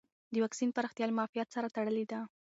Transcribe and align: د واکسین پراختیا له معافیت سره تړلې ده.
د 0.33 0.35
واکسین 0.43 0.69
پراختیا 0.75 1.05
له 1.07 1.15
معافیت 1.17 1.47
سره 1.55 1.67
تړلې 1.75 2.05
ده. 2.11 2.19